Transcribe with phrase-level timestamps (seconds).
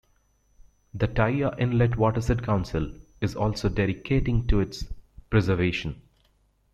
[0.95, 4.85] The "Taiya Inlet Watershed Council" is also dedicating to its
[5.29, 6.01] preservation.